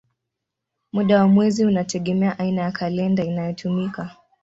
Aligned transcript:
Muda 0.91 1.19
wa 1.19 1.27
mwezi 1.27 1.65
unategemea 1.65 2.39
aina 2.39 2.61
ya 2.61 2.71
kalenda 2.71 3.23
inayotumika. 3.23 4.15